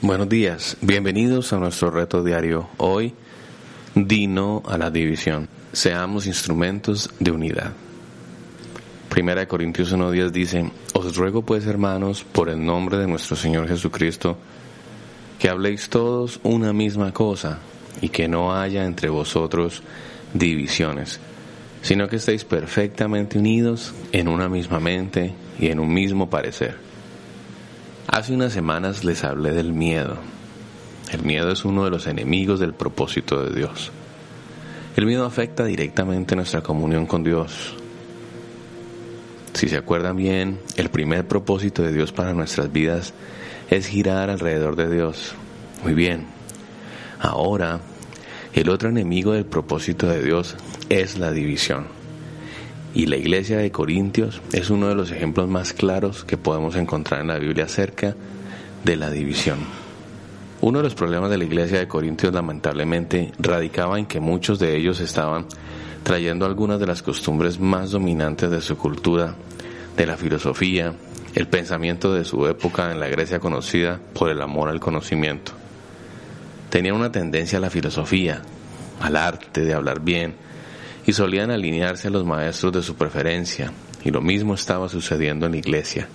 [0.00, 2.68] Buenos días, bienvenidos a nuestro reto diario.
[2.76, 3.14] Hoy,
[3.96, 5.48] Dino a la división.
[5.72, 7.72] Seamos instrumentos de unidad.
[9.08, 13.66] Primera de Corintios 1.10 dice, Os ruego pues hermanos, por el nombre de nuestro Señor
[13.66, 14.38] Jesucristo,
[15.36, 17.58] que habléis todos una misma cosa
[18.00, 19.82] y que no haya entre vosotros
[20.32, 21.18] divisiones,
[21.82, 26.86] sino que estéis perfectamente unidos en una misma mente y en un mismo parecer.
[28.08, 30.16] Hace unas semanas les hablé del miedo.
[31.12, 33.92] El miedo es uno de los enemigos del propósito de Dios.
[34.96, 37.76] El miedo afecta directamente nuestra comunión con Dios.
[39.52, 43.12] Si se acuerdan bien, el primer propósito de Dios para nuestras vidas
[43.68, 45.34] es girar alrededor de Dios.
[45.84, 46.26] Muy bien.
[47.20, 47.80] Ahora,
[48.54, 50.56] el otro enemigo del propósito de Dios
[50.88, 51.97] es la división.
[52.94, 57.20] Y la iglesia de Corintios es uno de los ejemplos más claros que podemos encontrar
[57.20, 58.16] en la Biblia acerca
[58.84, 59.58] de la división.
[60.60, 64.76] Uno de los problemas de la iglesia de Corintios lamentablemente radicaba en que muchos de
[64.76, 65.46] ellos estaban
[66.02, 69.34] trayendo algunas de las costumbres más dominantes de su cultura,
[69.96, 70.94] de la filosofía,
[71.34, 75.52] el pensamiento de su época en la Grecia conocida por el amor al conocimiento.
[76.70, 78.42] Tenían una tendencia a la filosofía,
[79.00, 80.34] al arte de hablar bien,
[81.08, 83.72] y solían alinearse a los maestros de su preferencia,
[84.04, 86.06] y lo mismo estaba sucediendo en la iglesia.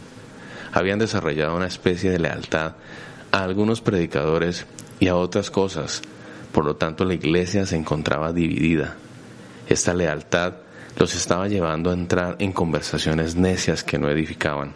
[0.72, 2.73] Habían desarrollado una especie de lealtad
[3.31, 4.67] a algunos predicadores
[5.00, 6.03] y a otras cosas,
[6.52, 8.95] por lo tanto la iglesia se encontraba dividida.
[9.67, 10.58] Esta lealtad
[11.00, 14.73] los estaba llevando a entrar en conversaciones necias que no edificaban.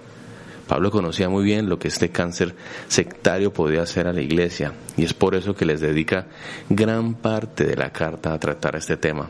[0.67, 2.55] Pablo conocía muy bien lo que este cáncer
[2.87, 6.25] sectario podía hacer a la iglesia y es por eso que les dedica
[6.69, 9.29] gran parte de la carta a tratar este tema.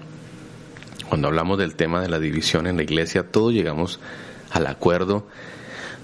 [1.09, 3.99] Cuando hablamos del tema de la división en la iglesia, todos llegamos
[4.51, 5.27] al acuerdo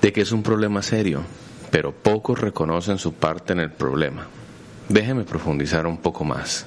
[0.01, 1.23] de que es un problema serio,
[1.71, 4.27] pero pocos reconocen su parte en el problema.
[4.89, 6.65] Déjeme profundizar un poco más.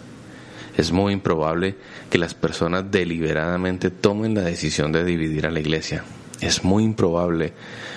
[0.76, 1.76] Es muy improbable
[2.10, 6.04] que las personas deliberadamente tomen la decisión de dividir a la iglesia.
[6.40, 7.54] Es muy improbable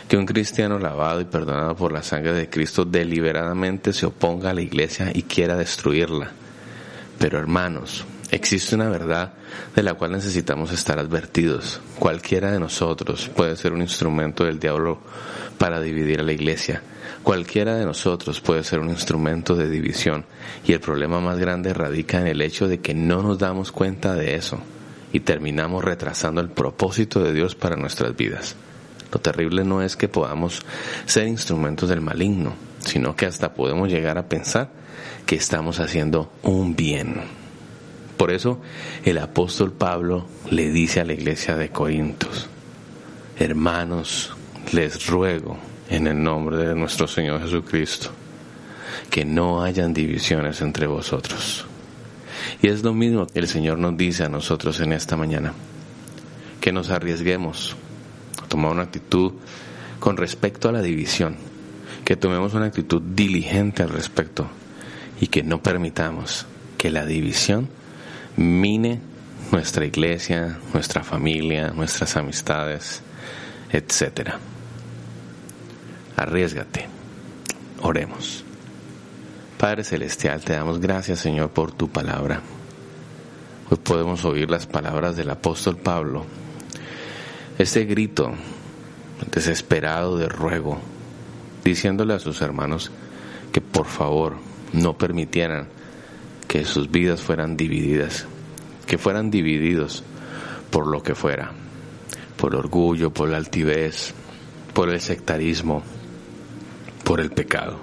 [0.08, 4.54] que un cristiano lavado y perdonado por la sangre de Cristo deliberadamente se oponga a
[4.54, 6.32] la iglesia y quiera destruirla.
[7.18, 9.34] Pero hermanos, Existe una verdad
[9.76, 11.82] de la cual necesitamos estar advertidos.
[11.98, 15.00] Cualquiera de nosotros puede ser un instrumento del diablo
[15.58, 16.84] para dividir a la iglesia.
[17.24, 20.26] Cualquiera de nosotros puede ser un instrumento de división.
[20.66, 24.14] Y el problema más grande radica en el hecho de que no nos damos cuenta
[24.14, 24.60] de eso
[25.12, 28.56] y terminamos retrasando el propósito de Dios para nuestras vidas.
[29.12, 30.62] Lo terrible no es que podamos
[31.08, 34.70] ser instrumentos del maligno, sino que hasta podemos llegar a pensar
[35.26, 37.39] que estamos haciendo un bien.
[38.20, 38.60] Por eso
[39.06, 42.50] el apóstol Pablo le dice a la iglesia de Corintios,
[43.40, 44.34] hermanos,
[44.74, 45.58] les ruego
[45.90, 48.10] en el nombre de nuestro Señor Jesucristo,
[49.10, 51.66] que no hayan divisiones entre vosotros.
[52.62, 55.54] Y es lo mismo que el Señor nos dice a nosotros en esta mañana,
[56.60, 57.78] que nos arriesguemos
[58.44, 59.32] a tomar una actitud
[60.02, 61.38] con respecto a la división,
[62.04, 64.46] que tomemos una actitud diligente al respecto
[65.22, 66.48] y que no permitamos
[66.78, 67.80] que la división
[68.38, 69.00] mine
[69.52, 73.02] nuestra iglesia, nuestra familia, nuestras amistades,
[73.72, 74.32] etc.
[76.16, 76.88] Arriesgate.
[77.82, 78.44] Oremos.
[79.58, 82.42] Padre Celestial, te damos gracias, Señor, por tu palabra.
[83.70, 86.26] Hoy podemos oír las palabras del apóstol Pablo,
[87.58, 88.34] este grito
[89.32, 90.80] desesperado de ruego,
[91.64, 92.92] diciéndole a sus hermanos
[93.52, 94.38] que por favor
[94.74, 95.68] no permitieran
[96.50, 98.26] que sus vidas fueran divididas,
[98.88, 100.04] que fueran divididos
[100.72, 101.52] por lo que fuera,
[102.38, 104.16] por orgullo, por la altivez,
[104.74, 105.84] por el sectarismo,
[107.04, 107.78] por el pecado.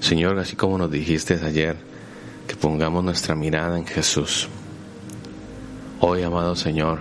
[0.00, 1.78] Señor, así como nos dijiste ayer,
[2.46, 4.46] que pongamos nuestra mirada en Jesús.
[6.00, 6.98] Hoy, amado Señor,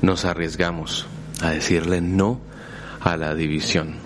[0.00, 1.08] nos arriesgamos
[1.42, 2.40] a decirle no
[3.00, 3.96] a la división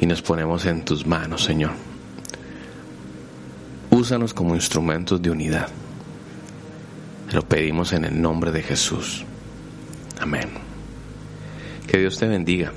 [0.00, 1.95] y nos ponemos en tus manos, Señor.
[3.96, 5.68] Úsanos como instrumentos de unidad.
[7.32, 9.24] Lo pedimos en el nombre de Jesús.
[10.20, 10.50] Amén.
[11.86, 12.74] Que Dios te bendiga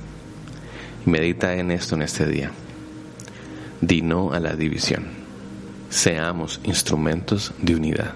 [1.06, 2.52] y medita en esto en este día.
[3.82, 5.08] Di no a la división.
[5.90, 8.14] Seamos instrumentos de unidad.